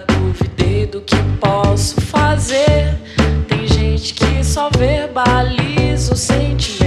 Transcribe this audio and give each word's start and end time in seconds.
duvidei 0.00 0.86
do 0.86 1.00
que 1.00 1.16
posso 1.40 2.00
fazer. 2.00 2.96
Tem 3.48 3.66
gente 3.66 4.14
que 4.14 4.44
só 4.44 4.70
verbaliza 4.70 6.14
o 6.14 6.16
sentimento. 6.16 6.77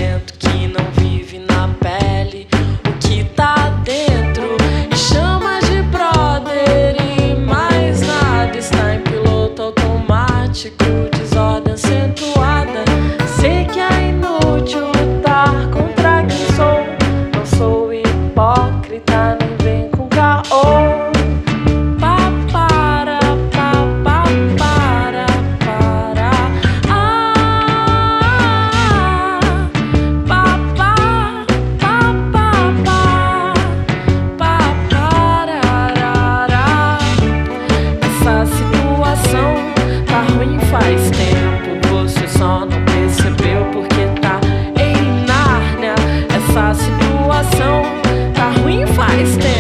tá 48.34 48.52
ruim 48.62 48.86
faz 48.88 49.38
tempo. 49.38 49.51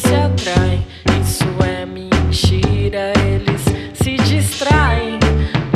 se 0.00 0.14
atraem. 0.14 0.86
Isso 1.20 1.44
é 1.64 1.84
mentira, 1.84 3.12
eles 3.24 3.62
se 3.94 4.16
distraem. 4.16 5.18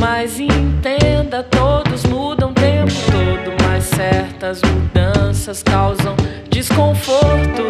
Mas 0.00 0.41
entenda, 0.41 1.43
todos 1.43 2.04
mudam 2.04 2.50
o 2.50 2.54
tempo 2.54 2.93
todo. 3.10 3.54
Mas 3.66 3.84
certas 3.84 4.60
mudanças 4.62 5.62
causam 5.62 6.16
desconforto. 6.50 7.62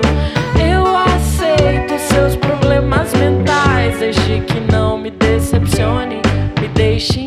Eu 0.58 0.96
aceito 0.96 1.98
seus 1.98 2.36
problemas 2.36 3.12
mentais. 3.14 3.98
Desde 3.98 4.40
que 4.40 4.60
não 4.72 4.98
me 4.98 5.10
decepcione, 5.10 6.20
me 6.60 6.68
deixe 6.68 7.23